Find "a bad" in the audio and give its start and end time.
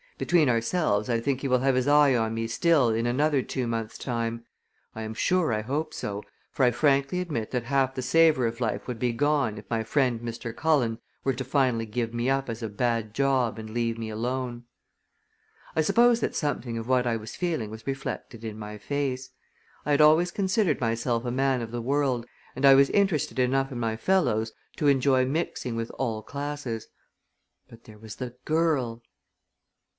12.63-13.13